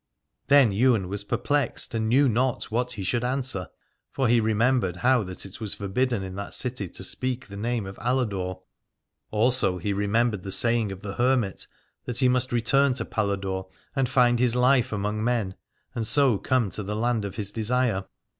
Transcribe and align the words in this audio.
Then 0.47 0.71
Ywain 0.73 1.09
was 1.09 1.23
perplexed 1.23 1.93
and 1.93 2.09
knew 2.09 2.27
not 2.27 2.71
what 2.71 2.93
he 2.93 3.03
should 3.03 3.23
answer: 3.23 3.67
for 4.11 4.27
he 4.27 4.41
remembered 4.41 4.95
how 5.05 5.21
that 5.21 5.45
it 5.45 5.61
was 5.61 5.75
forbidden 5.75 6.23
in 6.23 6.33
that 6.37 6.55
city 6.55 6.89
to 6.89 7.03
speak 7.03 7.45
the 7.45 7.55
name 7.55 7.85
of 7.85 7.97
Aladore. 7.99 8.63
Also 9.29 9.77
he 9.77 9.93
remem 9.93 10.31
292 10.31 10.33
Aladore 10.33 10.39
bered 10.39 10.43
the 10.43 10.51
saying 10.51 10.91
of 10.91 10.99
the 11.01 11.13
hermit, 11.13 11.67
that 12.05 12.17
he 12.17 12.27
must 12.27 12.51
return 12.51 12.95
to 12.95 13.05
Paladore 13.05 13.67
and 13.95 14.09
find 14.09 14.39
his 14.39 14.55
life 14.55 14.91
among 14.91 15.23
men 15.23 15.53
and 15.93 16.07
so 16.07 16.39
come 16.39 16.71
to 16.71 16.81
the 16.81 16.95
land 16.95 17.23
of 17.23 17.35
his 17.35 17.51
desire. 17.51 18.05